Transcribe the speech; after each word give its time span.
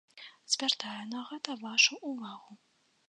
Звяртаю 0.53 1.03
на 1.11 1.21
гэта 1.29 1.57
вашу 1.67 1.93
увагу. 2.13 2.51